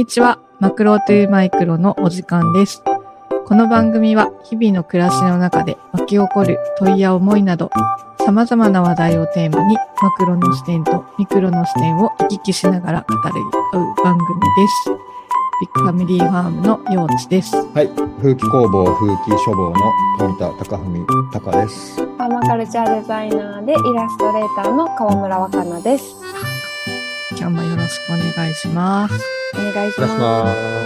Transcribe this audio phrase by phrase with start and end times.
[0.00, 0.38] こんにちは。
[0.60, 2.82] マクロトゥーマイクロのお時間です。
[3.44, 7.70] この番組は日々の暮らしの中で湧き起こる問いや思いなど
[8.24, 13.34] 様々な話題をテーマにマクロの視点とミクロの視点を行き来しながら語り
[13.74, 14.90] 合う番組です。
[15.60, 17.54] ビッグファミリーファームのようちです。
[17.54, 17.88] はい、
[18.22, 19.74] 風紀工房風紀書房の
[20.18, 21.96] 富田貴文隆です。
[22.16, 26.16] パーマカルチャーデザイナーでイラストレーターの川村若菜です。
[27.36, 29.39] 今日もよろしくお願いします。
[29.54, 30.80] お願いしまます。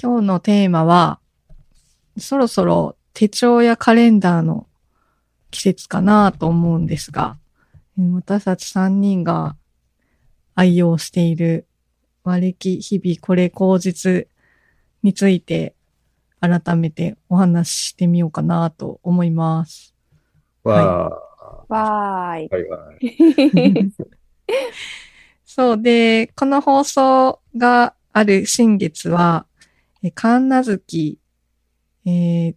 [0.00, 1.18] 今日のテーマは、
[2.18, 4.66] そろそろ手帳やカレンダーの
[5.50, 7.38] 季節かなと思うんですが、
[7.98, 9.56] えー私たち3人が
[10.54, 11.66] 愛用している
[12.24, 14.28] 割り切日々これ口実
[15.02, 15.74] について
[16.40, 19.94] 改めてお話ししてみようかなと思います。
[20.62, 21.25] わす。
[21.68, 22.54] わーいー。。
[22.54, 23.92] はいはい。
[25.44, 29.46] そうで、この放送がある新月は、
[30.02, 31.18] え神奈月、
[32.04, 32.54] えー、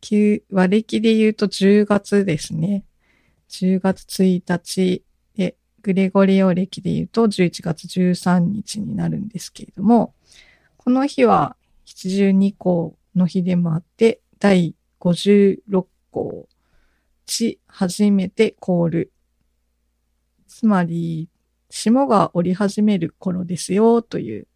[0.00, 2.84] 旧割り切りで言うと10月ですね。
[3.48, 5.04] 10月1日
[5.36, 10.14] で、グレゴリオ暦で言うと11月13日になるんですけれども、
[10.76, 16.48] この日は七十二項の日でもあって、第56項、
[17.26, 19.12] 地初めて凍る。
[20.46, 21.28] つまり、
[21.70, 24.46] 霜が降り始める頃ですよという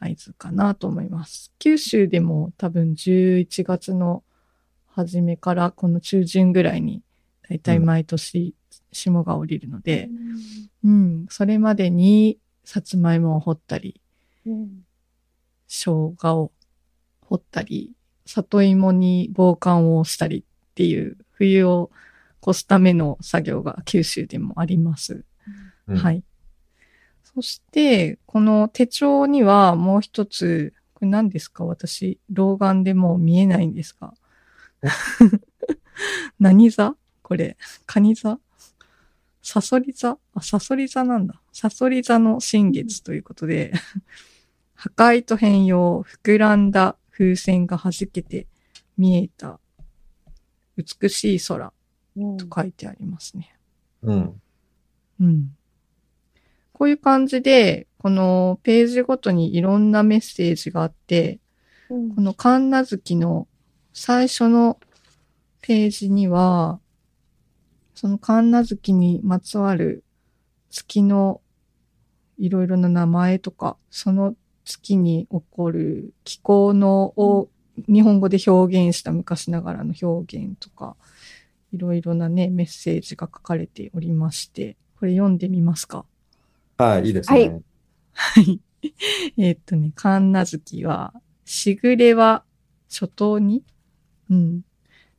[0.00, 1.52] 合図かなと思います。
[1.58, 4.22] 九州でも多分11月の
[4.86, 7.02] 初めからこの中旬ぐらいに
[7.48, 8.54] だいたい毎年
[8.92, 10.08] 霜が降りるので、
[10.84, 14.00] うん、それまでにさつまいもを掘ったり、
[14.46, 14.86] うん
[15.68, 16.52] 生姜を
[17.22, 17.92] 掘ったり、
[18.24, 21.90] 里芋に防寒をしたりっていう冬を
[22.42, 25.24] 越すための作業が九州でもあります。
[25.88, 26.22] うんはい。
[27.22, 31.64] そして、この手帳にはもう一つ、これ何ですか？
[31.64, 34.14] 私、老眼でもう見えないんですが。
[36.40, 36.96] 何座？
[37.22, 38.38] これ、カニ座？
[39.42, 40.18] サソリ座？
[40.34, 41.40] あ、サソリ座なんだ。
[41.52, 43.72] サソリ座の新月ということで、
[44.74, 48.46] 破壊と変容、膨らんだ風船が弾けて
[48.96, 49.60] 見えた
[50.76, 51.72] 美しい空
[52.16, 53.56] うんと書いてありますね。
[54.02, 54.40] うん。
[55.20, 55.56] うん。
[56.72, 61.40] こういう感じで、このページごとにいろんなメッセージがあって、
[61.88, 63.46] うんこの神奈月の
[63.92, 64.78] 最初の
[65.62, 66.80] ページには、
[67.94, 70.04] その神奈月にまつわる
[70.70, 71.40] 月の
[72.38, 77.48] いろいろな名前とか、その月に起こる気候のを
[77.88, 80.96] 日本語で表現した昔ながらの表現とか、
[81.72, 86.06] いろいろなね、メッセージが書かれておりまして、これ読んでみますか？
[86.78, 87.60] はい、いいですはいね。
[88.12, 88.60] はい。
[89.36, 91.12] えーっとね、神奈月は、
[91.44, 92.44] しぐれは
[92.88, 93.64] 初冬に、
[94.30, 94.62] うん。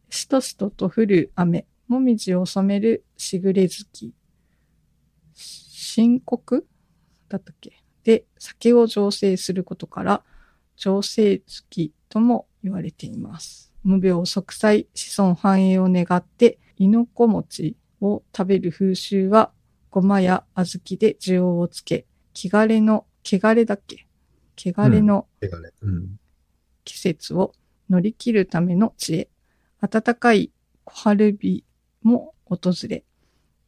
[0.09, 4.13] しとしとと降る雨、もみじを染めるしぐれ月。
[5.35, 6.65] 深刻
[7.29, 7.83] だったっけ？
[8.03, 10.23] で、酒を醸成することから、
[10.77, 13.71] 醸成月とも言われています。
[13.83, 19.51] 無病息災、子孫繁栄を願って、いのこ餅を食べる風習は、
[19.89, 24.05] ごまや小豆で需要をつけ、気枯れの、汚れだっけ？
[24.57, 25.27] 汚れの。
[26.83, 27.53] 季節を
[27.89, 29.29] 乗り切るための知恵。
[29.81, 30.51] 暖かい
[30.85, 31.63] 小春日
[32.01, 33.03] も訪れ、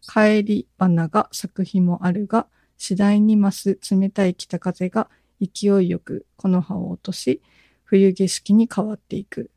[0.02, 5.10] 帰り花が咲く日もあるが、次第に増す冷たい北風が
[5.42, 7.42] 勢いよくこの葉を落とし、
[7.90, 9.50] 冬景色に変わっていく。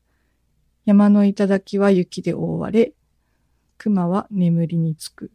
[0.85, 2.93] 山の頂は雪で覆われ、
[3.77, 5.31] 熊は眠りにつく。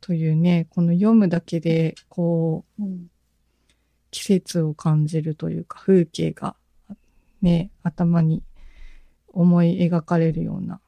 [0.00, 3.10] というね、この読むだけで、こう、うん
[4.10, 6.56] 季節を感じるというか風景が
[7.42, 8.42] ね、頭に
[9.28, 10.80] 思い描かれるような、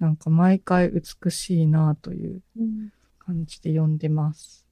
[0.00, 4.66] なんか毎回美しいなといううん感じで読んでます。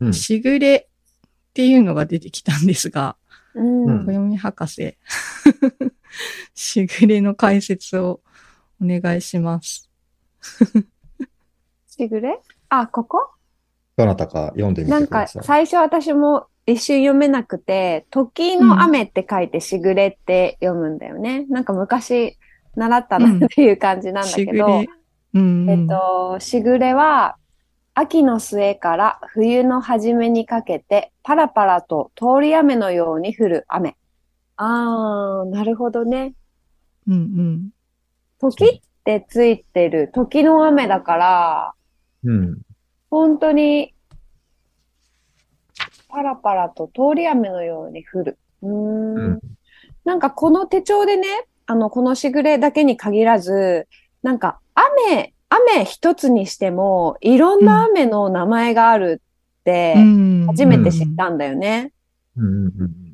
[0.00, 0.12] うん。
[0.12, 3.16] しぐれっていうのが出てきたんですが、
[3.54, 4.96] うんうん暦博士、
[6.54, 8.20] しぐれの解説を
[8.82, 9.90] お願いします。
[11.86, 12.38] しぐれ？
[12.68, 13.30] あ、ここ？
[13.96, 15.66] どなたか読んでみなんかてください。
[15.66, 21.44] 最初私も一瞬読めなくて、時の雨って書いてしぐれって読むんだよね。
[21.48, 22.38] なんか昔
[22.76, 24.66] 習ったなっていう感じなんだしけど。
[25.34, 25.70] うん、うん。
[25.70, 27.36] えっと、しぐれは、
[27.94, 33.96] 秋の末から冬の初めにかけて、パラパラと通り雨のように降る雨。
[34.56, 36.34] あー、なるほどね。
[37.06, 37.70] うんうん。
[38.38, 41.74] 時っってついてる時の雨だから、
[42.24, 42.62] うん。
[43.10, 43.94] 本当に、
[46.08, 48.38] パラパラと通り雨のように降る。
[48.62, 49.40] うーんうん
[50.04, 51.28] なんかこの手帳でね、
[51.66, 53.86] あの、このしぐれだけに限らず、
[54.22, 55.32] なんか雨、
[55.74, 59.22] 雨一つにしても、いろんな雨の名前がある
[59.60, 59.94] って、
[60.46, 61.92] 初めて知ったんだよね。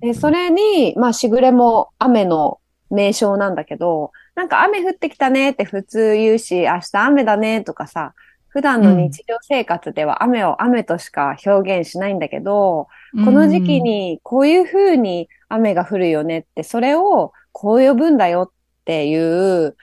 [0.01, 8.15] で、それに、まあ、しぐれも雨の名称なんだけど、なんか雨降ってきたねって普通言うし、明日雨だねとかさ、
[8.49, 12.89] 普段の日常生活では雨を雨としか表現しないんだけど、
[13.25, 18.51] この時期にこういう風に雨が降るよねって、それをこう呼ぶんだよっ
[18.85, 19.77] ていう、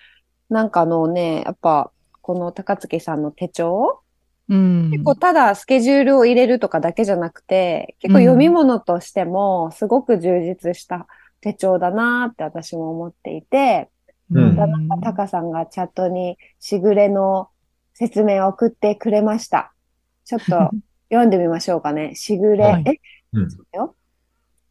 [0.49, 1.91] なんかあのね、やっぱ、
[2.25, 4.01] この高槻さんの手帳？
[4.49, 11.05] うん、結構ただスケジュールを入れるとかだけじゃなくて、結構読み物としてもすごく充実した
[11.39, 13.91] 手帳だなって私も思っていて、
[14.31, 17.49] うん田中隆さんがチャットにしぐれの
[17.93, 19.75] 説明を送ってくれました。
[20.23, 20.71] ちょっと
[21.13, 22.15] 読んでみましょうかね。
[22.15, 22.99] しぐれ、はいえ、
[23.33, 23.49] うん。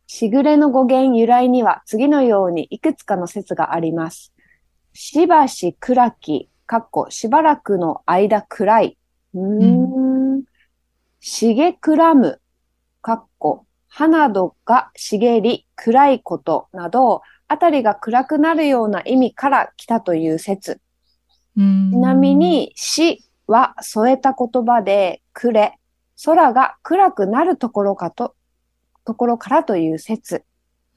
[0.08, 4.32] しぐれの語源由来には次のようにいくつかの説があります。
[4.92, 8.98] しばし暗き、かっこしばらくの間暗い。
[9.34, 10.44] うーん。
[11.20, 12.40] しげくらむ、
[13.00, 20.80] かっこ葉などが茂り暗いことなど、あたりが暗くなるような意味から来たという説。
[21.56, 21.60] ち
[21.92, 25.78] ちなみ、に、しは添えた言葉で、暮れ、
[26.24, 28.34] 空が暗くなるところかと、
[29.04, 30.44] ところからという説。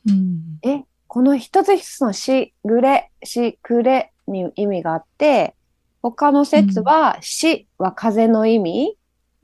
[0.08, 5.56] うんえ、この一つ一つのし、ぐれ、し、くれに意味があって、
[6.02, 8.98] 他の説は、しは風の意味、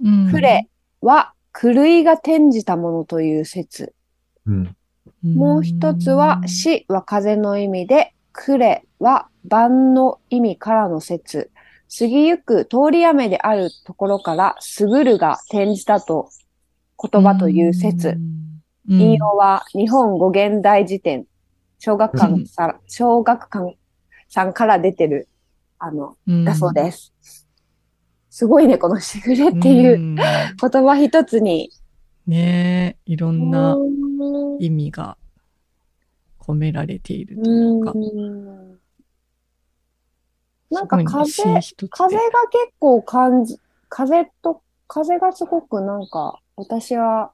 [0.03, 0.67] うんくれ
[1.01, 3.93] は狂いが転じたものという説。
[4.45, 4.75] うん。
[5.23, 11.51] もう一つは、死は風の意味で、くれは晩の意味からの説。
[11.97, 16.29] 過ぎゆく通り雨であるところから、すぐるが転じたと
[17.01, 18.09] 言葉という説。
[18.09, 18.43] うん
[18.87, 21.25] 引用は日本語現代辞典、
[21.79, 23.77] 小学館さ、小学館
[24.27, 25.29] さんから出てる、
[25.85, 27.13] あの、うんだそうです。
[28.29, 30.23] すごいね、このしぐれっていううん言
[30.57, 31.71] 葉一つに。
[32.25, 35.17] ねえ、いろんなうん意味が
[36.39, 37.91] 込められているというか。
[37.91, 38.79] うん
[40.71, 43.59] なんか風、風が結構感じ、
[43.89, 47.31] 風と、風がすごくなんか、私は、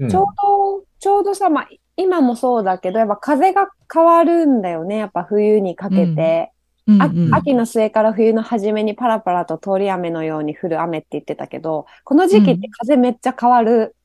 [0.00, 4.96] うんちょうど、ちょうどさ、まあ、今もそうだけど、やっぱ風が変わるんだよね。
[4.96, 6.50] やっぱ冬にかけて。
[6.86, 7.34] あうんうん。
[7.34, 13.96] 秋の末から冬の初めにパラパラと通り雨のように降る雨って言ってたけど、この時期って風めっちゃ変わる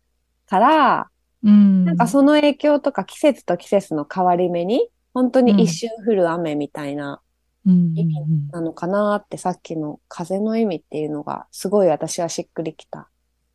[0.48, 1.10] から、
[1.44, 1.86] うん。
[1.86, 7.22] なんかその影響とか季節と季節の変わり目に、本当に一瞬降る雨みたいな
[7.66, 8.16] うん意味
[8.52, 13.10] なのかなって、さっきの風の意味っていうのが、すごい私はしっくりきた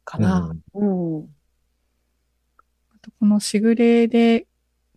[0.04, 0.54] かな。
[0.74, 1.18] うん。
[2.90, 4.46] あとこのしぐれで、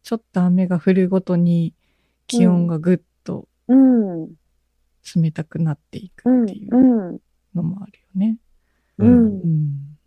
[0.03, 1.73] ちょっと雨が降るごとに
[2.27, 3.03] 気温がぐっと
[3.67, 4.29] うん。
[5.15, 6.43] 冷たくなっていくうん。
[6.43, 7.19] っていううん。
[7.55, 8.37] のもあるよね。
[8.97, 9.05] う。
[9.05, 9.97] うんうん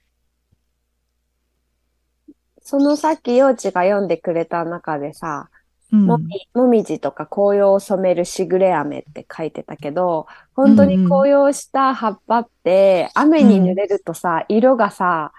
[2.63, 5.51] そのさっき幼稚が読んでくれた中でさ、
[5.93, 15.33] うんもみ、もみじとか紅葉を染めるしぐれ雨って書いてたけど、本当に紅葉した葉っぱって、雨に濡れるとさ、色がさ、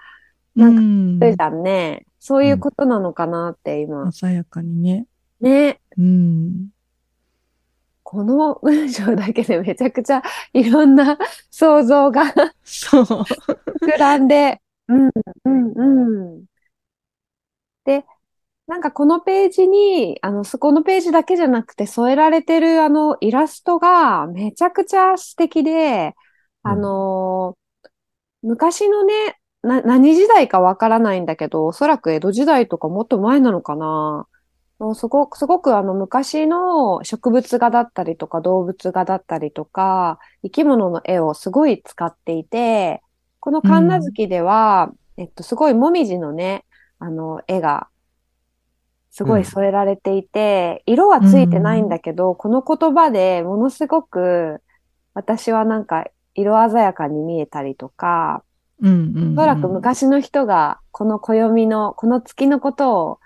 [0.54, 2.04] なんかうん出るじゃんね。
[2.20, 4.12] そういうことなのかなって今。
[4.12, 5.06] 鮮やかにね。
[5.40, 5.80] ね。
[5.96, 6.68] うん。
[8.12, 11.16] この文章だけでめちゃくちゃいろんな
[11.50, 12.22] 想像が
[12.62, 13.04] そう。
[13.04, 15.10] 膨らんで、うん、
[15.44, 15.72] うん、
[16.34, 16.46] うん。
[17.84, 18.04] で、
[18.66, 26.14] なんかこのページに、あの、そこのページだけじゃなくて添えられてるあのイラストがめちゃくちゃ素敵で、
[26.62, 27.62] あのー
[28.42, 34.28] 昔のね、な、何時代かわからないんだけど、おそらく江戸時代とかもっと前なのかな。
[34.94, 43.02] すごく、すごくあの昔の植物画だったりとか動物画だったりとか、生き物の絵をすごい使っていて、
[43.38, 46.64] この神奈月では、えっと、すごいもみじのね、
[46.98, 47.88] あの、絵が、
[49.10, 54.62] すごい添えられていて、色はついてないんだけど、この言葉でものすごく、
[55.14, 58.42] 私はなんか、色鮮やかに見えたりとか、
[58.80, 59.32] うんうんうん。
[59.34, 63.18] おそらく昔の人がこの暦の、この月のことを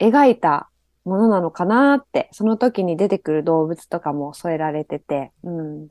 [0.00, 0.70] 描いた
[1.04, 5.88] ものなのかなって、その時に出てくる動物とかも添えられてて、うん。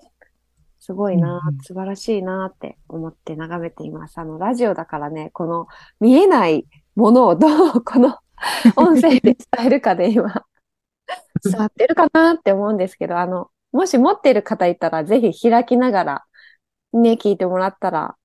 [0.80, 4.18] すごいな、素晴らしいなって思って眺めています。
[4.18, 5.68] あの、ラジオだからね、この
[6.00, 8.18] 見えないものをどうこの
[8.76, 10.46] 音声で伝えるかで今、
[11.44, 16.26] 伝わってるかなって思うんですけど、あの、もし持っている方いたら、ぜひ開きながら、
[16.94, 18.16] ね、聞いてもらったら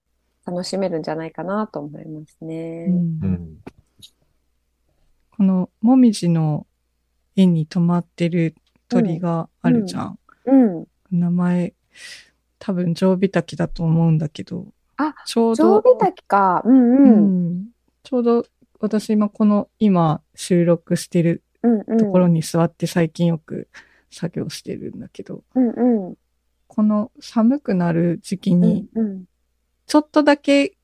[0.47, 2.87] 楽しめるんじゃないかなと思いますね。
[2.89, 3.59] うんうん。
[5.37, 6.67] このもみじの
[7.35, 8.55] 絵に止まってる
[8.89, 10.19] 鳥があるじゃん。
[10.45, 10.87] うん。
[11.11, 11.75] 名前、
[12.61, 14.67] 多分、ジョウビタキだと思うんだけど。
[14.97, 16.63] あ、ちょうど、ジョウビタキか。
[16.65, 17.51] うんううん。
[17.63, 17.67] ん
[18.05, 18.47] ちょうど
[18.79, 21.99] 私今この、今収録してるうんうん。
[21.99, 23.69] ところに座って最近よく
[24.11, 26.15] 作業してるんだけど、うんうん。
[26.69, 29.25] この寒くなる時期うんに、うん。
[29.87, 30.77] ちょっとだけ、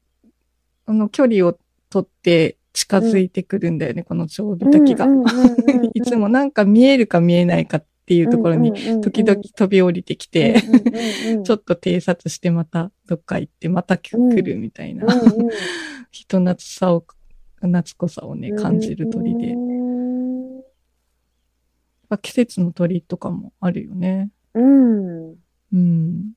[0.87, 1.57] あの、距離を
[1.89, 4.05] 取って近づいてくるんだよね。
[4.09, 10.61] うんうんうんうんうんいつもなんか見えるか見えないかっていうところに、時々飛び降りてきて、
[11.45, 15.07] ちょっっと偵察してまたどっか行ってまた来るみたいな、
[16.11, 17.05] 人懐さを、
[17.57, 19.55] 懐っこさをね、感じる鳥で。
[22.23, 24.31] 季節の鳥とかもあるよね。
[24.55, 25.35] うん。
[25.73, 26.33] うん。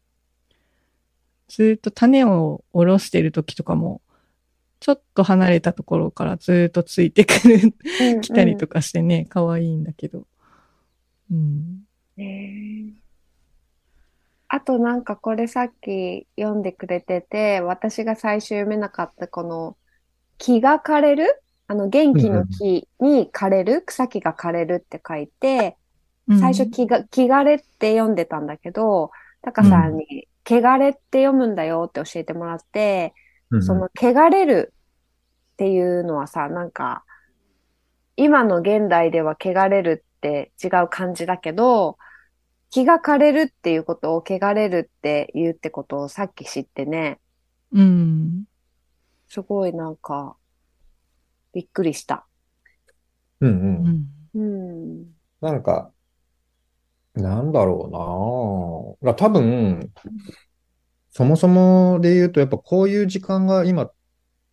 [1.48, 4.02] ずーっと種を下ろしてる時とかも、
[4.84, 7.74] ちょっと離れたところからずーっとついてくる、
[8.20, 10.28] 来たりとかしてね、可愛いんだけど。
[11.32, 11.86] うん。
[12.18, 12.94] ねえ。
[14.50, 19.78] あとなんかこれさっき読んでくれてて、私が最初読めなかったこの
[20.38, 21.42] 木が枯れる？
[21.68, 23.84] あの元気の木に枯れる？
[23.84, 25.78] 草木が枯れるって書いて、
[26.28, 29.12] 最初木が、木枯れって読んでたんだけど、
[29.44, 33.14] タカさんに、汚れって読むんだよって教えてもらって、
[33.54, 34.74] うんその、汚れる
[35.54, 37.04] っていうのはさ、なんか、
[38.16, 41.98] 今の現代では汚れるって違う感じだけど、
[42.70, 47.20] 気が枯れるっていうことを汚れるって言うってことをさっき知ってね、
[47.72, 48.44] うん。
[49.28, 50.36] すごいなんか、
[51.54, 52.26] びっくりした。
[53.42, 54.08] うんう。
[54.36, 54.42] うんん。
[54.42, 55.06] うん。
[55.42, 55.92] なんか、
[57.16, 59.16] なんだろうなぁ。
[59.16, 59.92] 多分、
[61.14, 63.92] そもそもで言うと、やっぱこういう時間が今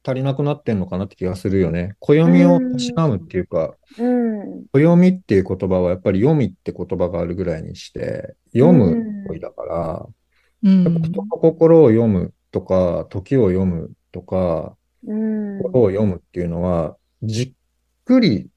[0.04, 1.94] 足りなくなってんのかなって気がするよね。
[2.00, 4.66] 暦をたしなむっていうか、うん。
[4.72, 10.06] 暦っていう言葉はやっぱり読みって言葉があるぐらいにして、読む恋だから、
[10.62, 14.76] うんやっぱ人の心を読むとか、時を読むとか、
[15.06, 15.58] うん。
[15.62, 17.52] 心を読むっていうのは、じっ
[18.04, 18.50] くり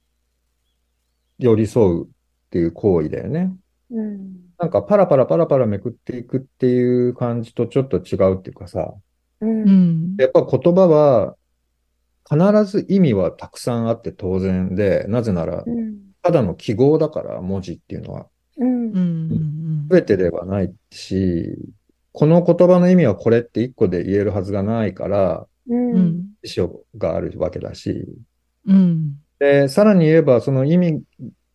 [1.38, 2.08] 寄り添うっ
[2.50, 3.50] ていう行為だよね。
[3.90, 4.43] うん。
[4.58, 8.94] なんかパラパラパラパラめくっていくっていう感じとちょっと違うっていうかさ、
[9.40, 9.46] う。
[9.46, 10.16] うんん。
[10.18, 11.36] やっぱ言葉は
[12.28, 16.04] 必ず意味はたくさんあって当然で、なぜならうん。
[16.22, 21.56] ただの記号だから文字っていうのはうんてではないし、
[22.12, 25.74] この言葉の意味はこれって一個で言えるはずがないから、う。
[25.74, 26.24] うんん。
[26.42, 28.06] 辞書があるわけだし、
[28.66, 29.16] うん。
[29.38, 31.02] で、さらに言えばその意味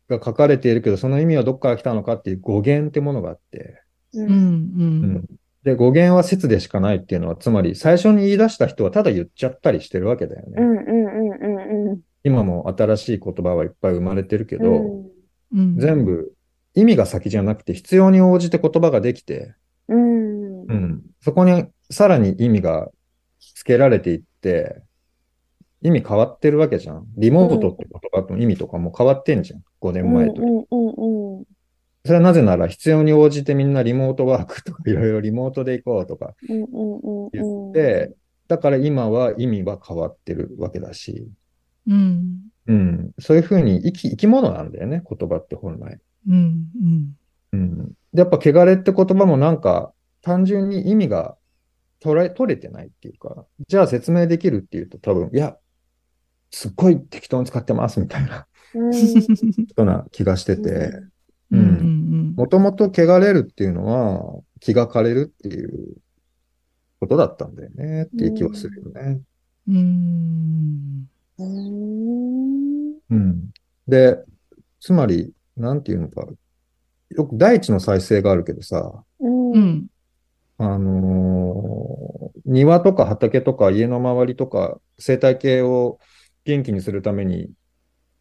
[0.09, 3.81] が書かれているけど、その意味はどっから来たのかっていう語源ってものがあって、
[4.13, 4.23] う。
[4.23, 4.29] うん。
[4.29, 5.25] うんん。
[5.63, 10.55] で、語源は説でしかないっていうのは、つまり最初に言い出した人はただ言っちゃったりしてるわけだよね。
[10.57, 10.77] うん。
[10.77, 10.85] うん。
[10.85, 11.89] うん。
[11.91, 11.99] うん。
[12.23, 15.05] 今も新しい言葉はいっぱい生まれてるけど、
[15.53, 15.77] うん。
[15.77, 16.33] 全部
[16.73, 19.55] 意味が先じゃなくて必要に応じて言葉ができて、
[19.87, 20.61] うん。
[20.63, 22.89] うん、そこにさらに意味が
[23.55, 24.81] 付けられていって、
[25.81, 27.05] 意味変わってるわけじゃん。
[27.17, 29.63] リモートって言葉の意味とかも変わってんじゃん。
[29.81, 30.33] 5年前と。
[30.33, 30.48] うん。
[30.48, 31.39] うん。
[31.39, 31.45] うん。
[32.05, 36.63] それはなぜなら必要に応じてみんなリモートワークとかいろいろリモートで行こうとかうん。
[36.63, 37.29] うん。
[37.31, 38.13] 言って、
[38.48, 41.29] だから今は意味は変わってるわけだし、
[41.88, 42.39] うん。
[42.67, 46.00] うん、そういうふうに生き、生き物なんだよね、言葉って本来。
[46.27, 46.67] うん。
[46.81, 47.15] うん。
[47.53, 47.88] うん。
[48.13, 51.36] で、やっぱ、汚れって言葉もなんか、単純に意味が
[52.01, 55.57] 捉え、取れてないっていうか、じゃあ説明できるっていうと多分、いや、
[56.51, 58.94] すっごい適当に使ってますみたいな、うん。
[58.94, 59.01] よ
[59.77, 60.91] うな気がしてて。
[61.51, 65.98] もともと汚れるっていうのは、気が枯れるっていう
[67.00, 69.20] ことだったんだよねっていう気はするよね。
[69.68, 71.10] うん。
[71.39, 72.94] うん。
[73.10, 73.50] うん。
[73.88, 74.18] で、
[74.79, 76.27] つまり、なんていうのか、
[77.10, 79.51] よく大地の再生があるけどさ、うん。
[79.51, 79.88] うん。
[80.60, 86.00] あのー庭とか畑とか家の周りとか生態系を
[86.50, 87.51] 元気にするために、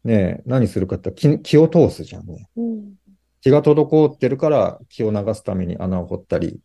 [0.03, 2.47] ね、何するかって言ったら木、木を通すじゃんね。
[2.55, 2.93] うん。
[3.41, 6.59] 木が滞ってるから木を流すために穴を掘ったり、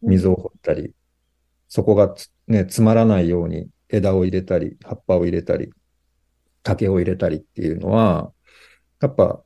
[0.00, 0.94] 水を掘ったり、
[1.68, 5.72] そこがつね、詰まらないように枝を入れたり、葉っぱを入れたり、
[6.62, 8.32] 竹を入れたりっていうのは、
[9.00, 9.42] やっぱ、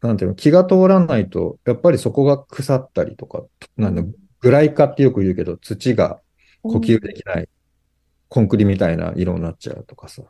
[0.00, 3.44] なんていうの、気が通らないと、やっぱりそこが腐ったりとか、
[3.76, 4.02] なんだ、
[4.40, 6.20] グライ化ってよく言うけど、土が
[6.62, 7.48] 呼吸できない、
[8.28, 10.22] コンクリみたいな色になっちゃうとかさ。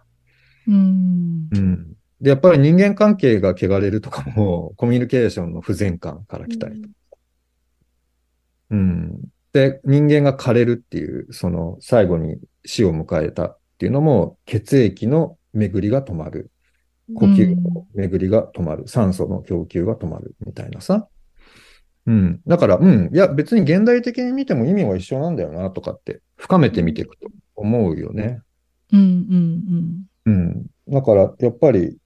[0.66, 1.48] うん。
[1.52, 1.94] うん。
[2.20, 6.94] で、やっぱり人間関係が汚れるとかも、 コミュニケーションの不全感から来たりとか。
[8.70, 9.20] うん。
[9.52, 16.50] で、人間が枯れるっていう、その最後に死を迎えたっていうのも、血液の巡りが止まる。
[17.14, 18.88] 呼吸の巡りが止まる。
[18.88, 20.34] 酸素の供給が止まる。
[20.46, 21.08] みたいなさ。
[22.06, 22.40] うん。
[22.46, 23.10] だから、うん。
[23.12, 28.40] いや、別に現代的に見ても意味は一緒なんだよな、とかって、深めてみていくと思うよね。
[28.92, 30.04] うんうんうん。
[30.88, 31.98] だから、やっぱり、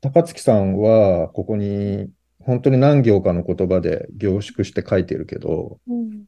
[0.00, 2.08] 高槻さんは、ここに、
[2.40, 6.24] 本当に何行かの言葉で凝縮して書いてるけど、うん。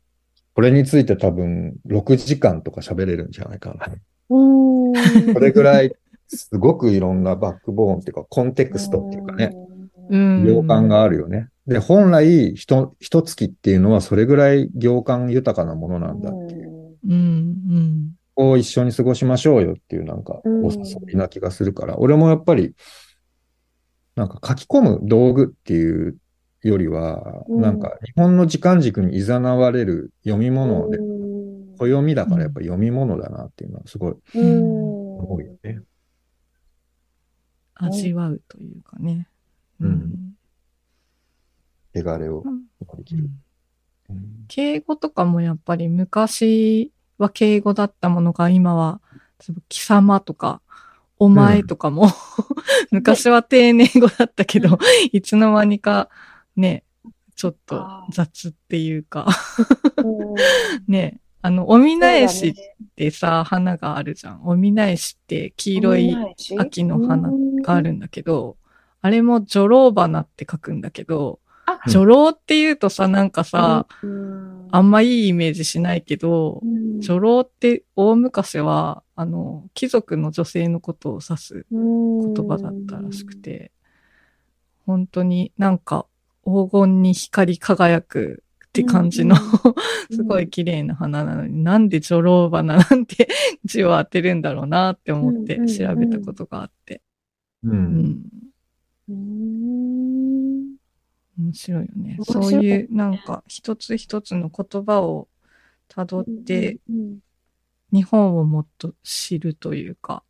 [0.54, 3.87] これについて多分6時間とか喋れるんじゃないかな。
[4.30, 5.33] うん。
[5.33, 5.95] それぐらい、
[6.26, 9.52] すごくいろんなバックボーンっていうか、コンテクストっていうかね、
[10.11, 10.40] うん。
[10.40, 10.47] うん。
[10.47, 11.49] 行間があるよね。
[11.68, 16.97] で、本来、ひと、一月っていうのはそれぐらい行間豊かなものなんだっていう。
[17.07, 18.18] うんうん。
[18.38, 22.76] ここを一緒に過ごしましょうよっていうなんか、うんお誘いな気がするから、俺もやっぱり、
[24.14, 26.16] なんか書き込む道具っていう
[26.62, 30.99] よりは、うんなんか日本の時間軸に誘われる読み物で、
[31.78, 35.18] 暦だからやっぱ読み物だなっていうのはすごいうん。
[35.18, 35.80] 思うよね。
[37.75, 39.26] 味わうというかね。
[39.80, 40.35] うん
[41.92, 43.30] 汚れをうん乗り切る。
[44.11, 49.01] うん敬語とかもやっぱり昔は敬語だったものが今は、
[49.69, 50.61] 貴様とか、
[51.19, 52.09] お前とかも、
[52.91, 54.79] 昔は丁寧語だったけど、
[55.13, 56.09] いつの間にか
[56.57, 56.85] ね、
[57.35, 59.29] ちょっと雑っていうか、
[60.89, 62.55] ね、あの、おみなえしっ
[62.97, 64.41] てさ、花があるじゃん。
[64.45, 66.17] おみなえしって黄色い
[66.59, 67.31] 秋の花
[67.63, 68.57] があるんだけど、
[69.01, 71.48] あれも女郎花って書くんだけど、あ
[71.89, 77.00] 女郎って言うとさ、なんかさ、うん、あんまいいイメージしないけど、うん。
[77.00, 83.73] 女郎って大昔は、あの、貴族の女性のことを指す言葉だったらしくて、
[84.87, 86.07] 本当になんか
[86.45, 89.75] 黄金に光り輝くって感じの、うん。
[90.17, 93.28] すごい綺麗な花なのに、なんで女郎花なんて
[93.65, 97.02] 字を当てるんだろうなって思ってうん調べたことがあって。
[97.65, 97.71] う。
[97.71, 98.23] うんん。
[99.09, 100.27] うん
[101.39, 102.17] 面白いよね。
[102.19, 105.29] 面そういう、なんか一つ一つの言葉を
[105.89, 107.19] 辿って、うん
[107.91, 110.23] 日本をもっと知るというか、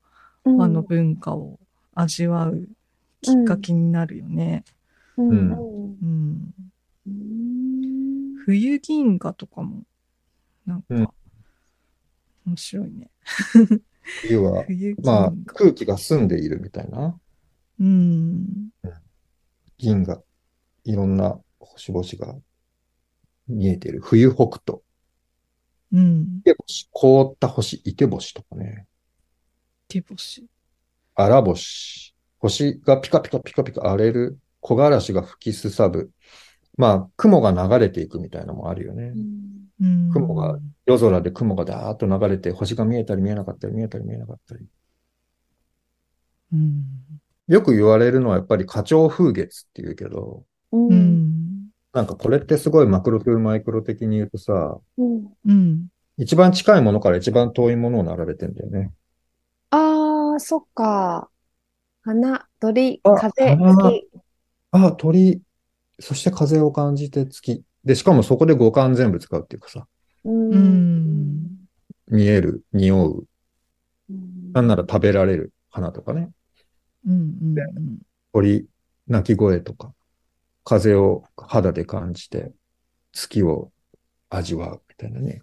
[0.44, 1.58] うん和の文化を
[1.92, 2.68] 味わう
[3.20, 4.64] きっかけになるよね。
[5.16, 6.54] うんうんうん。
[7.06, 9.82] うん冬銀河とかも、
[10.64, 11.12] なんうんか、
[12.46, 13.10] 面白いね。
[14.22, 14.64] 冬は。
[15.02, 17.18] まあ、空気が澄んでいるみたいな。
[17.80, 18.70] うん。
[19.76, 20.22] 銀河、
[20.88, 22.34] いろんな星々が
[23.46, 24.00] 見えている。
[24.00, 24.82] 冬北斗。
[25.92, 26.40] うん。
[26.40, 28.86] 池星、凍った星、池星とかね。
[29.86, 30.46] 手星。
[31.14, 32.14] 荒星。
[32.38, 34.38] 星がピカピカピカピカ荒れる。
[34.62, 36.10] 木枯らしが吹きすさぶ。
[36.78, 39.12] まあ、雲が流れていくみたいなのもあるよね。
[39.82, 40.10] うん。
[40.10, 44.66] 雲が夜空で雲がダーッと流れて、星が見えたり見えなかったり、見えたり見えなかったり。
[46.54, 46.82] うん。
[47.46, 51.70] よく言われるのはやっぱり花鳥風月って言うけど、うんうん。
[51.92, 55.88] なんかこれってすごいマクロとマイクロ的に言うとさ、うんうん。
[56.16, 58.92] 一番近いものから一番遠いものを並べてんだよね。
[59.70, 61.30] ああ、そっか。
[62.02, 64.10] 花、鳥、あ風、花月。
[64.72, 65.42] あ、鳥、
[66.00, 67.62] そして風を感じて月。
[67.84, 69.86] で、しかもそこで五感全部使うっていうかさ、
[70.24, 71.68] ううん。
[72.08, 73.26] 見える、匂う、
[74.10, 76.30] うんなんなら食べられる花とかね。
[77.06, 77.12] うん。
[77.12, 77.98] うん。
[78.32, 78.66] 鳥、
[79.06, 79.94] 鳴き声とか、
[80.68, 82.52] 風を肌で感じて、
[83.12, 83.72] 月を
[84.28, 85.40] 味わうみたいなね。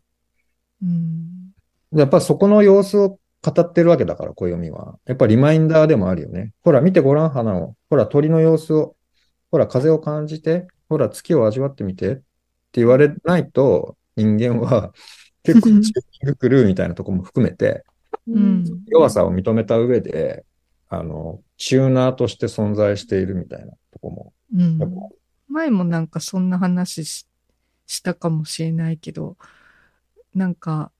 [0.83, 1.99] うん。
[1.99, 4.99] やっぱそこの様子を語ってるわけだから、暦は。
[5.07, 6.53] やっぱリマインダーでもあるよね。
[6.61, 7.75] ほら、見てごらん、花を。
[7.89, 8.95] ほら、鳥の様子を。
[9.49, 10.67] ほら、風を感じて。
[10.89, 12.11] ほら、月を味わってみて。
[12.11, 12.23] って
[12.73, 14.93] 言われないと、人間は
[15.41, 17.83] 結構チューニング狂うみたいなところも含めて、
[18.27, 20.45] うん弱さを認めた上で、
[20.87, 24.33] あの、チューナーとして存在しているみたいなとこも。
[24.55, 24.79] うん。
[25.47, 27.27] 前もなんかそんな話し
[27.87, 29.37] したかもしれないけど、
[30.33, 30.91] なんか、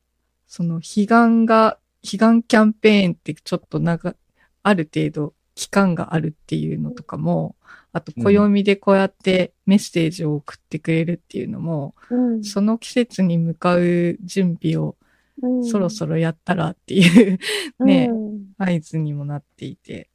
[0.47, 1.07] その、彼岸
[1.45, 4.15] が、彼岸キャンペーンってちょっと長、
[4.63, 7.55] ある程度期間があるっていうのとかも、
[7.91, 12.43] あと、暦でこうやってメッセージを送ってくれるっていうのも、うん。
[12.43, 14.95] その季節に向かう準備を
[15.41, 15.65] うん。
[15.65, 17.39] そろそろやったらっていう
[17.83, 18.53] ねうん。
[18.57, 20.09] 合図にもなっていて、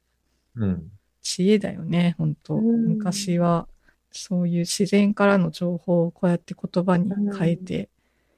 [0.55, 0.91] うん。
[1.21, 3.67] 知恵だよね、本当うん昔は、
[4.11, 7.89] そういう自然からの情報をこうやって言葉に変えて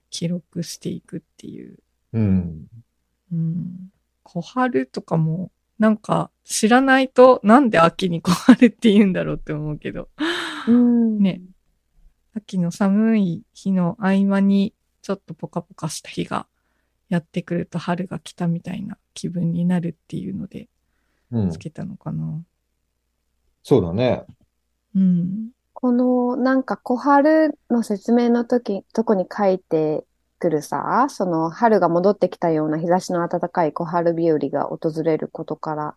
[0.09, 1.79] 記録していくっていう。
[2.13, 2.67] うん。
[3.31, 3.91] うん。
[4.23, 10.07] 小春とかも、なんか知らないとなんで秋に小春って言うんだろうって思うけど、
[10.67, 11.41] うんね
[12.35, 16.47] 秋の寒い日の合間にちょっとポカポカした日が
[17.09, 20.67] やってくると春が来たみたいな気分になるっていうので
[21.31, 21.59] うんつ。
[21.59, 22.41] けたのかな。
[23.63, 24.25] そうだね。
[24.95, 25.49] うん。
[25.73, 30.05] この、なんか小春の説明の時、とこに書いて
[30.39, 35.95] くるさ、その春が戻ってきたような日差しの暖かい小春日和が訪れることから、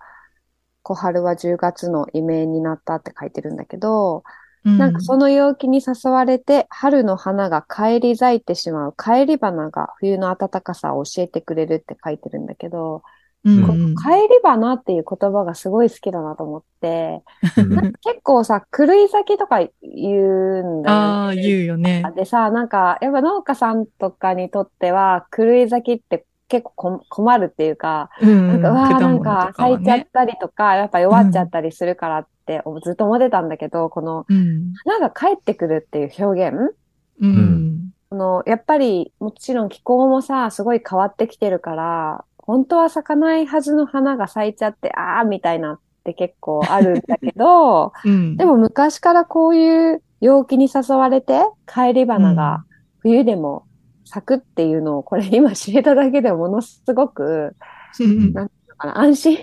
[0.82, 4.22] 小春は10月の異名になったって書いてるんだけど、
[4.64, 13.02] なんかその陽気に誘われて、春の花が返り咲いてしまう帰り花が冬の暖かさを教えてくれるって書いてるんだけど、
[13.48, 17.22] うん、帰り花っていう言葉がすごい好きだなと思って、
[17.56, 21.42] うん結構さ、狂い咲きとか言うんだよああ、ね。
[21.42, 22.02] 言うよね。
[22.16, 28.48] でさ、なんか、やっぱ農家さんとかにとっては、狂い咲きって結構こ困るっていうか、うん。
[28.48, 30.08] なんか、うわー果物なんか咲いちゃっね。
[30.12, 34.72] たりとか、やっぱ弱っちゃったりするからってずっと思ってたんだけど、このうん。
[34.84, 36.74] 花が帰ってくるっていう表現？
[37.20, 37.92] うん。
[38.10, 48.36] この、やっぱり、もちろん気候もさ、すごい変わってきてるから、本当は咲かないはずの花が咲いちゃって、あーみたいなって結構あるんだけど、 うん。
[48.36, 52.64] でも昔からこういう陽気に誘われて、帰り花が
[53.00, 53.64] 冬でも
[54.04, 57.56] 咲くっていうのを、これ今知れただけでものすごく、
[57.98, 59.38] うん、なんていうのかな、安心。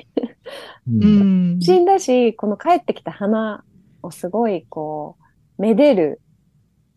[0.87, 3.65] 安心だし、この帰ってきた花
[4.01, 5.17] をすごいこ
[5.59, 6.21] う、めでる、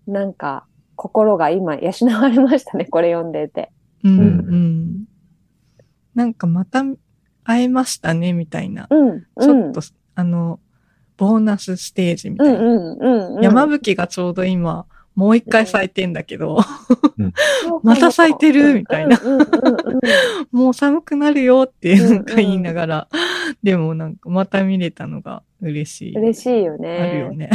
[0.07, 3.73] なんか、心が今養われましたね、これ読んでて。
[4.05, 4.19] うん。
[4.19, 5.05] うん。
[6.17, 6.83] なんかまた
[7.45, 8.89] 会えましたね、みたいな。
[8.91, 9.81] うん、ちうんょっと、
[10.17, 10.59] あの、
[11.19, 12.61] ボーナスステージみうん、たいな。
[12.61, 13.45] うん、うん、うん。
[13.45, 19.49] 山吹がちょうど今、もう一回咲いてんだけど、そう また咲いてるみたいなうん、うん、うん。
[20.53, 23.09] もう寒くなるよってうんなんか言いながら、
[23.63, 26.17] でもなんかまた見れたのが嬉しい。
[26.19, 27.37] 嬉しいよあるよね。
[27.37, 27.51] ね。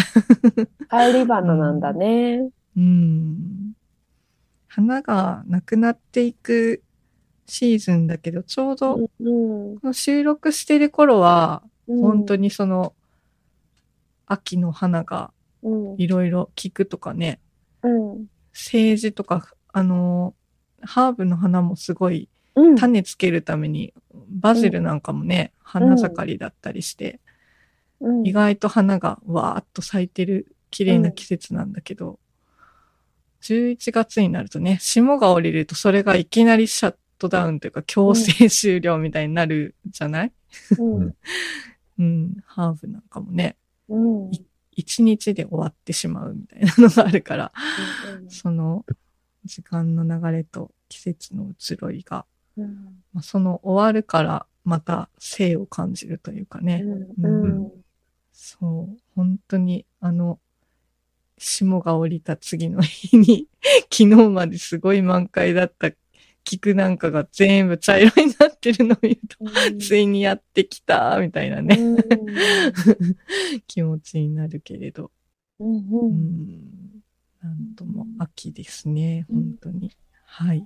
[0.89, 2.49] 帰り花なんだね。
[2.77, 3.73] うん。
[4.67, 6.81] 花がなくなっていく
[7.47, 12.01] シーズンだけど、ちょうどこうん、の収録してる頃は、うん。
[12.01, 12.93] 本当にその、
[14.27, 15.31] 秋の花が
[15.63, 17.39] うん、いろいろ効くとかね、
[17.83, 20.33] うん、政治とか、あの、
[20.81, 22.75] ハーブの花もすごいうん。
[22.75, 27.21] 種つけるために、バジルなんかもね、花盛りだったりして、
[28.01, 28.27] うん。
[28.27, 32.19] 意外と花がわーっと咲いてる綺麗な季節なんだけど、
[33.41, 40.31] 11月になるとね、霜が降りるとそれがいきなりシャットダウンというか強制終了みたいになるじゃない、
[40.79, 41.15] うん、
[41.99, 43.57] うん、ハーブなんかもね、
[43.89, 44.31] うん。
[44.71, 47.51] 一日で終わってしまうみたいなのがあるから、
[48.27, 48.85] その
[49.45, 52.25] 時間の流れと季節の移ろいが、
[52.57, 56.83] うん、まあ、その終わるからまた生を感じるというかね、
[57.19, 57.71] うん、うん。
[58.31, 60.39] そう、本当に、あの、
[61.37, 63.47] 霜が降りた次の日に、
[63.91, 65.91] 昨日まですごい満開だった
[66.51, 69.37] 菊なんかが全部茶色になってるのを見ると、
[69.79, 71.79] ついにやってきた、みたいなね、
[73.67, 75.11] 気持ちになるけれど、
[75.59, 75.79] うん、う。
[75.79, 77.03] うんん、
[77.41, 79.91] なんとも秋ですね、本当に。
[80.25, 80.65] はい。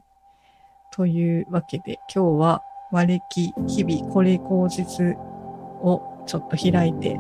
[0.92, 5.16] というわけで、今日は和暦日々これ口実
[5.82, 7.20] をちょっと開いて、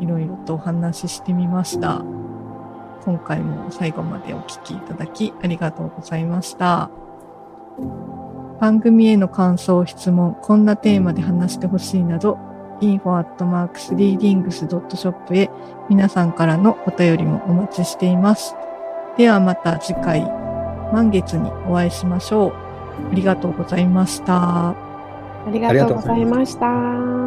[0.00, 2.02] いろいろとお話ししてみました。
[3.04, 6.90] 今回も最後までお聞きいただきありがとうございました。
[8.60, 12.38] 番組への感想、質問、こんなテーマで話してほしいなど、
[12.80, 15.50] info.3readings.shop へ
[15.88, 18.56] 皆さんからのお便りもお待ちしています。
[19.16, 20.22] ではまた次回、
[20.92, 22.52] 満月にお会いしましょう。
[23.10, 24.70] ありがとうございました。
[24.70, 24.74] あ
[25.50, 27.23] りがとうございました。